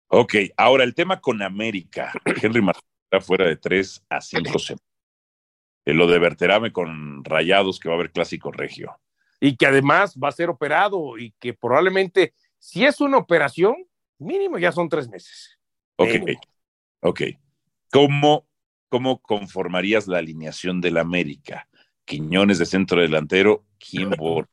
Ok, 0.08 0.36
ahora 0.58 0.84
el 0.84 0.94
tema 0.96 1.22
con 1.22 1.42
América. 1.42 2.12
Henry 2.26 2.62
Martín 2.62 2.84
está 3.10 3.24
fuera 3.26 3.46
de 3.46 3.58
tres 3.58 4.04
a 4.10 4.22
cinco 4.22 4.58
semanas. 4.60 4.93
Eh, 5.86 5.94
Lo 5.94 6.08
de 6.08 6.20
Berterame 6.20 6.72
con 6.72 7.24
Rayados, 7.26 7.80
que 7.80 7.90
va 7.90 7.96
a 7.96 7.98
haber 7.98 8.12
clásico 8.12 8.52
regio. 8.52 9.00
y 9.40 9.58
que 9.58 9.66
además 9.66 10.16
va 10.18 10.30
a 10.30 10.32
ser 10.32 10.50
operado 10.50 11.18
y 11.18 11.32
que 11.40 11.54
probablemente, 11.54 12.34
si 12.60 12.86
es 12.86 13.02
una 13.02 13.18
operación, 13.18 13.76
mínimo 14.18 14.58
ya 14.58 14.72
son 14.72 14.88
tres 14.88 15.10
meses. 15.10 15.60
Ok, 15.98 16.08
Mínimo. 16.14 16.40
ok. 17.02 17.22
¿Cómo, 17.92 18.48
¿Cómo 18.88 19.20
conformarías 19.22 20.08
la 20.08 20.20
alineación 20.20 20.80
del 20.80 20.98
América? 20.98 21.68
Quiñones 22.06 22.58
de 22.60 22.66
centro 22.66 23.02
delantero, 23.02 23.66
¿quién 23.78 24.12
por 24.18 24.48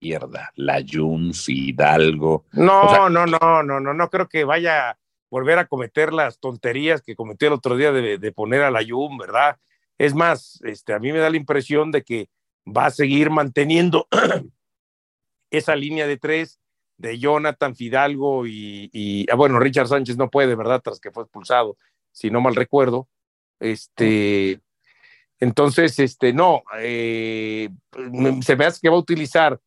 izquierda? 0.00 0.50
Layun, 0.56 1.32
Fidalgo. 1.32 2.44
No, 2.52 2.82
O 2.82 2.88
sea- 2.88 3.08
no, 3.08 3.24
no, 3.26 3.62
no, 3.62 3.78
no, 3.80 3.94
no 3.94 4.10
creo 4.10 4.28
que 4.28 4.42
vaya 4.44 4.90
a 4.90 4.98
volver 5.30 5.58
a 5.58 5.66
cometer 5.66 6.12
las 6.12 6.40
tonterías 6.40 7.02
que 7.02 7.14
cometió 7.14 7.48
el 7.48 7.54
otro 7.54 7.76
día 7.76 7.92
de, 7.92 8.18
de 8.18 8.32
poner 8.32 8.62
a 8.62 8.70
la 8.72 8.82
Yum, 8.82 9.16
¿verdad? 9.18 9.58
Es 9.98 10.14
más, 10.14 10.60
este, 10.64 10.92
a 10.92 10.98
mí 10.98 11.12
me 11.12 11.18
da 11.18 11.28
la 11.28 11.36
impresión 11.36 11.90
de 11.90 12.02
que 12.02 12.28
va 12.66 12.86
a 12.86 12.90
seguir 12.90 13.30
manteniendo 13.30 14.06
esa 15.50 15.74
línea 15.74 16.06
de 16.06 16.16
tres 16.16 16.60
de 16.96 17.18
Jonathan 17.18 17.76
Fidalgo 17.76 18.46
y, 18.46 19.26
ah, 19.30 19.34
bueno, 19.34 19.58
Richard 19.58 19.88
Sánchez 19.88 20.16
no 20.16 20.30
puede, 20.30 20.54
¿verdad? 20.54 20.80
Tras 20.82 21.00
que 21.00 21.10
fue 21.10 21.22
expulsado, 21.22 21.76
si 22.12 22.30
no 22.30 22.40
mal 22.40 22.56
recuerdo. 22.56 23.08
Este, 23.60 24.60
entonces, 25.40 25.98
este, 25.98 26.32
no, 26.32 26.62
eh, 26.80 27.68
se 28.42 28.56
me 28.56 28.64
hace 28.64 28.80
que 28.80 28.88
va 28.88 28.96
a 28.96 29.00
utilizar 29.00 29.60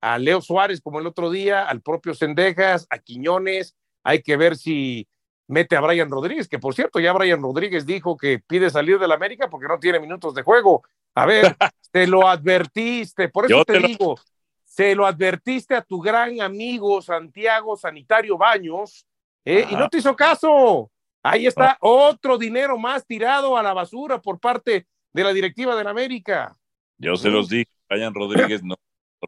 a 0.00 0.18
Leo 0.18 0.40
Suárez 0.40 0.80
como 0.80 0.98
el 1.00 1.06
otro 1.06 1.30
día, 1.30 1.66
al 1.66 1.82
propio 1.82 2.14
Sendejas, 2.14 2.86
a 2.90 2.98
Quiñones, 2.98 3.76
hay 4.02 4.22
que 4.22 4.36
ver 4.36 4.56
si 4.56 5.08
mete 5.48 5.74
a 5.76 5.80
Brian 5.80 6.10
Rodríguez, 6.10 6.46
que 6.48 6.58
por 6.58 6.74
cierto, 6.74 7.00
ya 7.00 7.12
Brian 7.12 7.42
Rodríguez 7.42 7.84
dijo 7.84 8.16
que 8.16 8.38
pide 8.38 8.70
salir 8.70 8.98
del 8.98 9.12
América 9.12 9.48
porque 9.50 9.66
no 9.66 9.78
tiene 9.78 9.98
minutos 9.98 10.34
de 10.34 10.42
juego. 10.42 10.82
A 11.14 11.26
ver, 11.26 11.56
te 11.90 12.06
lo 12.06 12.28
advertiste, 12.28 13.28
por 13.28 13.46
eso 13.46 13.58
Yo 13.58 13.64
te, 13.64 13.72
te 13.74 13.80
lo- 13.80 13.88
digo, 13.88 14.20
se 14.64 14.94
lo 14.94 15.06
advertiste 15.06 15.74
a 15.74 15.82
tu 15.82 16.00
gran 16.00 16.40
amigo 16.40 17.02
Santiago 17.02 17.76
Sanitario 17.76 18.38
Baños, 18.38 19.06
¿eh? 19.44 19.66
y 19.70 19.74
no 19.74 19.88
te 19.88 19.98
hizo 19.98 20.14
caso. 20.14 20.90
Ahí 21.22 21.46
está 21.46 21.76
otro 21.80 22.38
dinero 22.38 22.78
más 22.78 23.04
tirado 23.04 23.56
a 23.56 23.62
la 23.62 23.72
basura 23.74 24.20
por 24.20 24.38
parte 24.38 24.86
de 25.12 25.24
la 25.24 25.32
directiva 25.32 25.74
del 25.74 25.88
América. 25.88 26.54
Yo 26.96 27.16
se 27.16 27.28
los 27.28 27.48
dije, 27.48 27.70
Brian 27.88 28.14
Rodríguez 28.14 28.62
no 28.62 28.76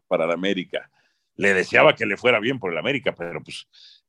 para 0.07 0.25
el 0.25 0.31
América. 0.31 0.89
Le 1.35 1.53
deseaba 1.53 1.95
que 1.95 2.05
le 2.05 2.15
fuera 2.17 2.39
bien 2.39 2.59
por 2.59 2.71
el 2.71 2.77
América, 2.77 3.13
pero 3.17 3.41
pues 3.43 3.67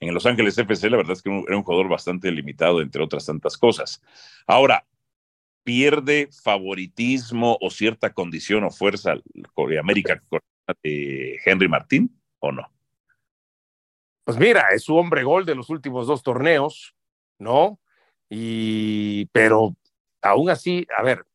en 0.09 0.14
Los 0.14 0.26
Ángeles 0.26 0.59
FC 0.59 0.90
la 0.90 0.97
verdad 0.97 1.12
es 1.12 1.23
que 1.23 1.30
era 1.30 1.56
un 1.56 1.62
jugador 1.62 1.88
bastante 1.88 2.30
limitado, 2.30 2.80
entre 2.80 3.02
otras 3.02 3.25
tantas 3.26 3.56
cosas. 3.56 4.02
Ahora, 4.47 4.85
¿pierde 5.62 6.28
favoritismo 6.42 7.56
o 7.61 7.71
cierta 7.71 8.12
condición 8.12 8.64
o 8.64 8.71
fuerza 8.71 9.14
de 9.14 9.78
América 9.78 10.21
eh, 10.82 11.37
Henry 11.44 11.68
Martín 11.68 12.21
o 12.40 12.50
no? 12.50 12.68
Pues 14.25 14.38
mira, 14.38 14.68
es 14.75 14.82
su 14.82 14.97
hombre 14.97 15.23
gol 15.23 15.44
de 15.44 15.54
los 15.54 15.71
últimos 15.71 16.09
dos 16.09 16.23
torneos, 16.23 16.97
¿no? 17.38 17.78
Y, 18.28 19.26
pero 19.26 19.76
aún 20.21 20.50
así, 20.50 20.85
a 20.97 21.02
ver, 21.02 21.26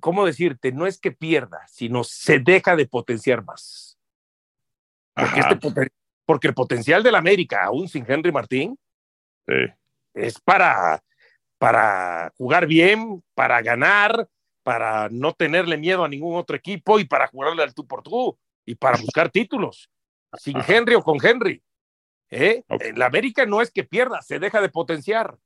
¿cómo 0.00 0.26
decirte? 0.26 0.72
No 0.72 0.86
es 0.86 0.98
que 0.98 1.12
pierda, 1.12 1.66
sino 1.66 2.04
se 2.04 2.40
deja 2.40 2.76
de 2.76 2.86
potenciar 2.86 3.42
más. 3.44 3.98
Porque, 5.14 5.40
este 5.40 5.56
porque 6.32 6.48
el 6.48 6.54
potencial 6.54 7.02
del 7.02 7.14
América, 7.14 7.62
aún 7.62 7.90
sin 7.90 8.10
Henry 8.10 8.32
Martín, 8.32 8.78
sí. 9.46 9.52
es 10.14 10.40
para, 10.40 11.04
para 11.58 12.32
jugar 12.38 12.66
bien, 12.66 13.22
para 13.34 13.60
ganar, 13.60 14.26
para 14.62 15.10
no 15.10 15.34
tenerle 15.34 15.76
miedo 15.76 16.02
a 16.02 16.08
ningún 16.08 16.34
otro 16.38 16.56
equipo 16.56 16.98
y 16.98 17.04
para 17.04 17.26
jugarle 17.26 17.62
al 17.62 17.74
tú 17.74 17.86
por 17.86 18.02
tú 18.02 18.38
y 18.64 18.74
para 18.76 18.96
buscar 18.96 19.28
títulos, 19.28 19.90
sin 20.38 20.56
Ajá. 20.56 20.72
Henry 20.72 20.94
o 20.94 21.02
con 21.02 21.18
Henry. 21.22 21.62
¿eh? 22.30 22.64
La 22.96 23.04
América 23.04 23.44
no 23.44 23.60
es 23.60 23.70
que 23.70 23.84
pierda, 23.84 24.22
se 24.22 24.38
deja 24.38 24.62
de 24.62 24.70
potenciar. 24.70 25.36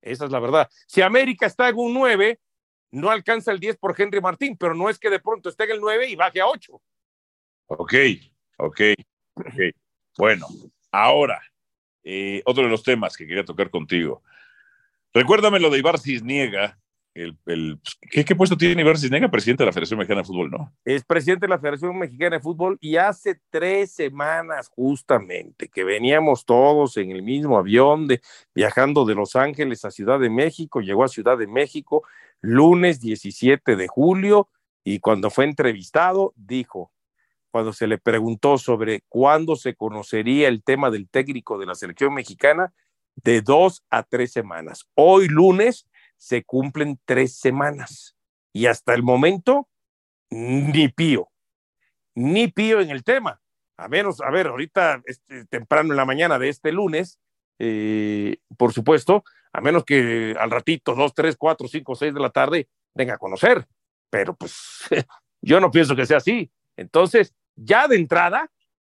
Esa 0.00 0.24
es 0.24 0.30
la 0.30 0.40
verdad. 0.40 0.66
Si 0.86 1.02
América 1.02 1.44
está 1.44 1.68
en 1.68 1.76
un 1.76 1.92
9, 1.92 2.40
no 2.92 3.10
alcanza 3.10 3.52
el 3.52 3.60
10 3.60 3.76
por 3.76 3.94
Henry 4.00 4.22
Martín, 4.22 4.56
pero 4.56 4.74
no 4.74 4.88
es 4.88 4.98
que 4.98 5.10
de 5.10 5.20
pronto 5.20 5.50
esté 5.50 5.64
en 5.64 5.72
el 5.72 5.80
9 5.82 6.08
y 6.08 6.16
baje 6.16 6.40
a 6.40 6.46
8. 6.46 6.72
Ok, 7.66 7.92
ok, 8.56 8.80
ok. 9.34 9.85
Bueno, 10.16 10.46
ahora, 10.90 11.42
eh, 12.04 12.42
otro 12.44 12.64
de 12.64 12.70
los 12.70 12.82
temas 12.82 13.16
que 13.16 13.26
quería 13.26 13.44
tocar 13.44 13.70
contigo. 13.70 14.22
Recuérdame 15.12 15.60
lo 15.60 15.70
de 15.70 15.78
Ibar 15.78 15.98
Cisniega. 15.98 16.78
El, 17.14 17.80
¿qué, 18.10 18.26
qué 18.26 18.36
puesto 18.36 18.58
tiene 18.58 18.82
Ibar 18.82 18.98
Cisniega? 18.98 19.30
Presidente 19.30 19.62
de 19.62 19.66
la 19.66 19.72
Federación 19.72 19.98
Mexicana 19.98 20.20
de 20.20 20.26
Fútbol, 20.26 20.50
¿no? 20.50 20.72
es 20.84 21.02
presidente 21.02 21.46
de 21.46 21.50
la 21.50 21.58
Federación 21.58 21.98
Mexicana 21.98 22.36
de 22.36 22.42
Fútbol 22.42 22.76
y 22.80 22.96
hace 22.96 23.40
tres 23.48 23.92
semanas 23.92 24.68
justamente 24.68 25.68
que 25.68 25.84
veníamos 25.84 26.44
todos 26.44 26.98
en 26.98 27.10
el 27.10 27.22
mismo 27.22 27.56
avión 27.56 28.06
de 28.06 28.20
viajando 28.54 29.06
de 29.06 29.14
Los 29.14 29.34
Ángeles 29.34 29.86
a 29.86 29.90
Ciudad 29.90 30.20
de 30.20 30.28
México, 30.28 30.80
llegó 30.80 31.04
a 31.04 31.08
Ciudad 31.08 31.38
de 31.38 31.46
México 31.46 32.02
lunes 32.42 33.00
17 33.00 33.76
de 33.76 33.88
julio 33.88 34.50
y 34.84 35.00
cuando 35.00 35.30
fue 35.30 35.46
entrevistado 35.46 36.32
dijo, 36.36 36.92
cuando 37.56 37.72
se 37.72 37.86
le 37.86 37.96
preguntó 37.96 38.58
sobre 38.58 39.02
cuándo 39.08 39.56
se 39.56 39.74
conocería 39.74 40.48
el 40.48 40.62
tema 40.62 40.90
del 40.90 41.08
técnico 41.08 41.56
de 41.56 41.64
la 41.64 41.74
selección 41.74 42.12
mexicana, 42.12 42.74
de 43.14 43.40
dos 43.40 43.82
a 43.88 44.02
tres 44.02 44.30
semanas. 44.30 44.86
Hoy 44.92 45.28
lunes 45.28 45.88
se 46.18 46.44
cumplen 46.44 47.00
tres 47.06 47.38
semanas 47.38 48.14
y 48.52 48.66
hasta 48.66 48.92
el 48.92 49.02
momento 49.02 49.70
ni 50.28 50.88
pío, 50.88 51.30
ni 52.14 52.48
pío 52.48 52.82
en 52.82 52.90
el 52.90 53.02
tema. 53.02 53.40
A 53.78 53.88
menos, 53.88 54.20
a 54.20 54.30
ver, 54.30 54.48
ahorita 54.48 55.00
este, 55.06 55.46
temprano 55.46 55.94
en 55.94 55.96
la 55.96 56.04
mañana 56.04 56.38
de 56.38 56.50
este 56.50 56.72
lunes, 56.72 57.18
eh, 57.58 58.36
por 58.58 58.74
supuesto, 58.74 59.24
a 59.50 59.62
menos 59.62 59.86
que 59.86 60.36
al 60.38 60.50
ratito, 60.50 60.94
dos, 60.94 61.14
tres, 61.14 61.38
cuatro, 61.38 61.68
cinco, 61.68 61.94
seis 61.94 62.12
de 62.12 62.20
la 62.20 62.28
tarde, 62.28 62.68
venga 62.92 63.14
a 63.14 63.18
conocer. 63.18 63.66
Pero 64.10 64.36
pues 64.36 64.54
yo 65.40 65.58
no 65.58 65.70
pienso 65.70 65.96
que 65.96 66.04
sea 66.04 66.18
así. 66.18 66.52
Entonces, 66.76 67.34
ya 67.56 67.88
de 67.88 67.96
entrada, 67.96 68.50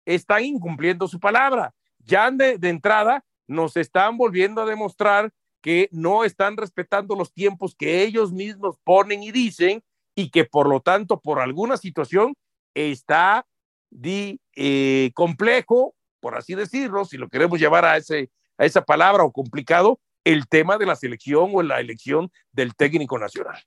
están 0.05 0.45
incumpliendo 0.45 1.09
su 1.09 1.19
palabra. 1.19 1.75
Ya 2.01 2.31
de, 2.31 2.59
de 2.59 2.69
entrada, 2.69 3.25
nos 3.47 3.77
están 3.77 4.17
volviendo 4.17 4.63
a 4.63 4.67
demostrar 4.67 5.33
que 5.61 5.89
no 5.91 6.25
están 6.25 6.57
respetando 6.57 7.17
los 7.17 7.33
tiempos 7.33 7.75
que 7.75 8.03
ellos 8.03 8.33
mismos 8.33 8.77
ponen 8.85 9.23
y 9.23 9.33
dicen 9.33 9.83
y 10.15 10.31
que 10.31 10.45
por 10.45 10.69
lo 10.69 10.81
tanto, 10.81 11.21
por 11.21 11.41
alguna 11.41 11.77
situación, 11.77 12.35
está 12.75 13.47
de, 13.91 14.39
eh, 14.57 15.11
complejo, 15.15 15.95
por 16.21 16.37
así 16.37 16.55
decirlo, 16.55 17.05
si 17.05 17.17
lo 17.17 17.29
queremos 17.29 17.59
llevar 17.61 17.85
a, 17.85 17.97
ese, 17.97 18.31
a 18.57 18.65
esa 18.65 18.83
palabra 18.83 19.25
o 19.25 19.33
complicado, 19.33 20.01
el 20.25 20.49
tema 20.49 20.77
de 20.77 20.87
la 20.87 20.97
selección 20.97 21.51
o 21.55 21.63
la 21.63 21.81
elección 21.81 22.31
del 22.53 22.75
técnico 22.75 23.19
nacional. 23.19 23.63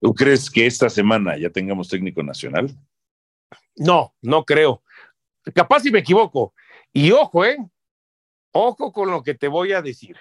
¿Tú 0.00 0.14
crees 0.14 0.50
que 0.50 0.66
esta 0.66 0.88
semana 0.88 1.36
ya 1.36 1.50
tengamos 1.50 1.88
técnico 1.88 2.22
nacional? 2.22 2.74
No, 3.76 4.14
no 4.22 4.44
creo. 4.44 4.82
Capaz 5.54 5.80
si 5.80 5.90
me 5.90 6.00
equivoco. 6.00 6.54
Y 6.92 7.12
ojo, 7.12 7.44
¿eh? 7.44 7.56
Ojo 8.52 8.92
con 8.92 9.10
lo 9.10 9.22
que 9.22 9.34
te 9.34 9.48
voy 9.48 9.72
a 9.72 9.82
decir. 9.82 10.16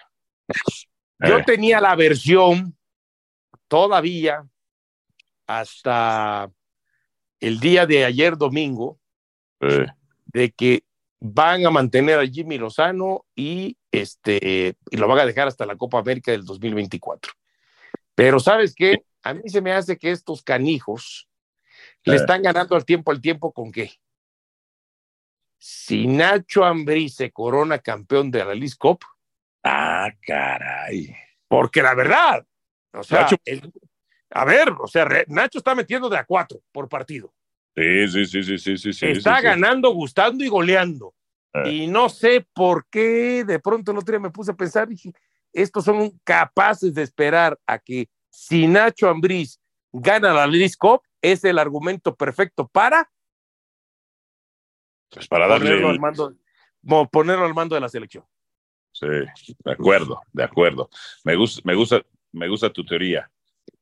Yo 1.20 1.40
Eh. 1.40 1.44
tenía 1.46 1.82
la 1.82 1.96
versión 1.96 2.78
todavía 3.68 4.48
hasta 5.48 6.52
el 7.40 7.60
día 7.60 7.86
de 7.86 8.06
ayer 8.06 8.38
domingo 8.38 9.00
Eh, 9.62 9.88
de 10.28 10.52
que 10.52 10.84
van 11.20 11.66
a 11.66 11.70
mantener 11.70 12.18
a 12.20 12.26
Jimmy 12.26 12.58
Lozano 12.58 13.26
y 13.36 13.76
este 13.92 14.76
y 14.90 14.96
lo 14.98 15.08
van 15.08 15.20
a 15.20 15.26
dejar 15.26 15.50
hasta 15.50 15.66
la 15.66 15.76
Copa 15.76 16.00
América 16.00 16.32
del 16.32 16.46
2024. 16.46 17.34
Pero 18.16 18.40
sabes 18.40 18.74
qué, 18.74 19.04
a 19.24 19.34
mí 19.34 19.42
se 19.50 19.62
me 19.62 19.74
hace 19.74 19.98
que 19.98 20.12
estos 20.12 20.44
canijos 20.44 21.28
le 22.06 22.16
están 22.16 22.42
ganando 22.42 22.76
al 22.76 22.86
tiempo 22.86 23.12
al 23.12 23.22
tiempo 23.22 23.52
con 23.52 23.72
qué? 23.72 23.92
Si 25.58 26.08
Nacho 26.08 26.64
Ambrí 26.64 27.10
se 27.10 27.32
corona 27.32 27.80
campeón 27.80 28.32
de 28.32 28.40
la 28.46 28.54
League 28.54 28.76
Cup, 28.80 29.00
Ah, 29.64 30.10
caray. 30.26 31.14
porque 31.48 31.82
la 31.84 31.94
verdad, 31.96 32.46
o 32.94 33.04
sea, 33.04 33.24
Nacho- 33.26 33.38
el- 33.44 33.74
a 34.32 34.46
ver, 34.46 34.70
o 34.80 34.88
sea, 34.88 35.06
Nacho 35.28 35.58
está 35.58 35.76
metiendo 35.76 36.10
de 36.10 36.18
a 36.18 36.24
cuatro 36.24 36.62
por 36.72 36.88
partido. 36.88 37.34
Sí, 37.76 38.08
sí, 38.08 38.26
sí, 38.26 38.44
sí, 38.44 38.58
sí, 38.58 38.78
sí. 38.78 38.94
sí, 38.94 39.06
está 39.08 39.36
sí, 39.36 39.42
sí. 39.42 39.48
ganando, 39.48 39.92
gustando 39.92 40.44
y 40.44 40.48
goleando. 40.48 41.14
Eh. 41.54 41.70
Y 41.72 41.88
no 41.88 42.08
sé 42.10 42.46
por 42.54 42.88
qué 42.90 43.44
de 43.44 43.60
pronto 43.60 43.92
el 43.92 43.98
otro 43.98 44.14
día 44.14 44.20
me 44.20 44.30
puse 44.32 44.52
a 44.52 44.56
pensar, 44.56 44.88
dije, 44.88 45.12
estos 45.52 45.84
son 45.84 46.12
capaces 46.24 46.94
de 46.94 47.02
esperar 47.04 47.60
a 47.66 47.80
que 47.80 48.08
si 48.30 48.68
Nacho 48.68 49.10
Ambriz 49.10 49.60
gana 49.92 50.32
la 50.32 50.48
League 50.48 50.72
Cup, 50.78 51.02
es 51.22 51.44
el 51.44 51.60
argumento 51.60 52.16
perfecto 52.16 52.68
para 52.68 53.12
Pues 55.12 55.28
para 55.28 55.48
darle. 55.48 55.66
ponerlo, 55.70 55.88
el- 55.90 55.94
al 55.96 56.00
mando, 56.00 56.36
ponerlo 57.12 57.46
al 57.46 57.54
mando 57.54 57.76
de 57.76 57.82
la 57.82 57.90
selección. 57.90 58.24
Sí, 58.92 59.06
de 59.08 59.72
acuerdo, 59.72 60.22
de 60.34 60.44
acuerdo. 60.44 60.90
Me 61.24 61.36
gusta, 61.36 61.62
me 61.64 61.76
gusta, 61.76 62.02
me 62.32 62.48
gusta 62.48 62.72
tu 62.72 62.86
teoría. 62.86 63.32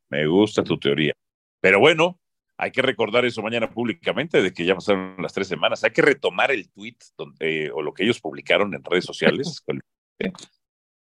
Me 0.10 0.25
gusta 0.27 0.63
tu 0.63 0.77
teoría. 0.79 1.13
Pero 1.60 1.79
bueno, 1.79 2.20
hay 2.58 2.72
que 2.72 2.82
recordar 2.82 3.25
eso 3.25 3.41
mañana 3.41 3.70
públicamente 3.70 4.41
de 4.41 4.53
que 4.53 4.65
ya 4.65 4.75
pasaron 4.75 5.15
las 5.20 5.34
tres 5.34 5.48
semanas. 5.48 5.84
Hay 5.84 5.91
que 5.91 6.01
retomar 6.01 6.51
el 6.51 6.70
tweet 6.72 6.98
donde, 7.17 7.72
o 7.72 7.82
lo 7.82 7.94
que 7.94 8.03
ellos 8.03 8.20
publicaron 8.22 8.74
en 8.74 8.84
redes 8.84 9.06
sociales. 9.06 9.63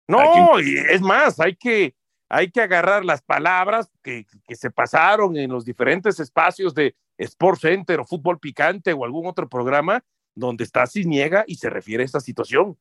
No, 0.08 0.60
y 0.60 0.78
es 0.78 1.00
más, 1.02 1.40
hay 1.40 1.56
que, 1.56 1.96
hay 2.34 2.50
que 2.50 2.62
agarrar 2.62 3.04
las 3.04 3.22
palabras 3.22 3.90
que, 4.02 4.26
que 4.48 4.56
se 4.56 4.72
pasaron 4.72 5.36
en 5.36 5.52
los 5.52 5.66
diferentes 5.66 6.18
espacios 6.20 6.74
de 6.74 6.96
Sports 7.18 7.62
Center 7.62 8.00
o 8.00 8.06
Fútbol 8.06 8.40
Picante 8.40 8.94
o 8.94 9.04
algún 9.04 9.28
otro 9.28 9.50
programa 9.50 10.02
donde 10.34 10.64
está 10.64 10.88
Cisniega 10.88 11.44
y 11.46 11.56
se 11.56 11.70
refiere 11.70 12.04
a 12.04 12.06
esta 12.06 12.22
situación. 12.22 12.78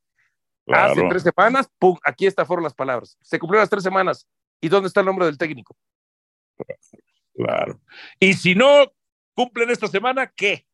Hace 0.69 1.03
tres 1.09 1.25
semanas, 1.25 1.69
pum, 1.81 1.99
aquí 2.05 2.27
estas 2.27 2.47
fueron 2.47 2.63
las 2.63 2.75
palabras. 2.75 3.19
Se 3.23 3.41
cumplieron 3.41 3.63
las 3.63 3.71
tres 3.71 3.83
semanas. 3.83 4.25
¿Y 4.61 4.69
dónde 4.69 4.87
está 4.87 5.01
el 5.01 5.07
nombre 5.07 5.27
del 5.27 5.37
técnico? 5.37 5.77
Claro. 7.35 7.81
Y 8.21 8.35
si 8.35 8.55
no 8.55 8.85
cumplen 9.35 9.71
esta 9.71 9.89
semana, 9.89 10.29
¿qué? 10.29 10.65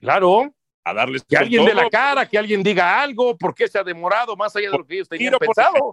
Claro, 0.00 0.52
A 0.82 0.92
darles 0.92 1.22
que 1.22 1.36
alguien 1.36 1.64
dé 1.64 1.70
todo, 1.70 1.82
la 1.82 1.88
cara, 1.88 2.28
que 2.28 2.36
alguien 2.36 2.64
diga 2.64 3.00
algo, 3.00 3.38
por 3.38 3.54
qué 3.54 3.68
se 3.68 3.78
ha 3.78 3.84
demorado 3.84 4.34
más 4.34 4.56
allá 4.56 4.72
de 4.72 4.78
lo 4.78 4.84
que 4.84 4.94
ellos 4.94 5.08
tenían 5.08 5.34
por 5.34 5.40
pensado. 5.40 5.92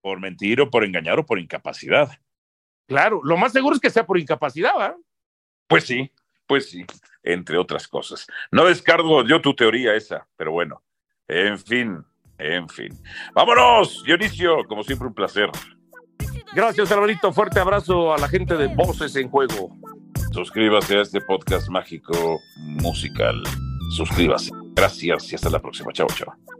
Por 0.00 0.20
mentir 0.20 0.60
o 0.60 0.70
por 0.70 0.84
engañar 0.84 1.18
o 1.18 1.26
por 1.26 1.38
incapacidad. 1.38 2.10
Claro, 2.86 3.20
lo 3.22 3.36
más 3.36 3.52
seguro 3.52 3.74
es 3.74 3.80
que 3.80 3.90
sea 3.90 4.06
por 4.06 4.18
incapacidad, 4.18 4.72
¿va? 4.76 4.96
Pues 5.68 5.84
sí, 5.84 6.10
pues 6.46 6.68
sí, 6.68 6.84
entre 7.22 7.56
otras 7.56 7.86
cosas. 7.86 8.26
No 8.50 8.64
descargo 8.64 9.24
yo 9.24 9.40
tu 9.40 9.54
teoría 9.54 9.94
esa, 9.94 10.26
pero 10.36 10.52
bueno, 10.52 10.82
en 11.28 11.58
fin, 11.58 12.04
en 12.38 12.68
fin. 12.68 12.92
Vámonos, 13.34 14.02
Dionisio, 14.04 14.64
como 14.66 14.82
siempre 14.82 15.06
un 15.06 15.14
placer. 15.14 15.50
Gracias, 16.52 16.90
Alvarito. 16.90 17.32
Fuerte 17.32 17.60
abrazo 17.60 18.12
a 18.12 18.18
la 18.18 18.28
gente 18.28 18.56
de 18.56 18.66
Voces 18.74 19.14
en 19.14 19.28
Juego. 19.28 19.76
Suscríbase 20.32 20.98
a 20.98 21.02
este 21.02 21.20
podcast 21.20 21.68
mágico 21.68 22.40
musical. 22.82 23.40
Suscríbase. 23.96 24.50
Gracias 24.74 25.32
y 25.32 25.34
hasta 25.36 25.50
la 25.50 25.60
próxima. 25.60 25.92
Chao, 25.92 26.08
chao. 26.08 26.59